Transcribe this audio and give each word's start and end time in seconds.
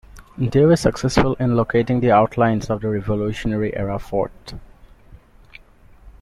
They 0.35 0.65
were 0.65 0.77
successful 0.77 1.35
in 1.35 1.55
locating 1.55 1.99
the 1.99 2.09
outlines 2.09 2.71
of 2.71 2.81
the 2.81 2.89
revolutionary 2.89 3.75
era 3.77 3.99
fort. 3.99 4.53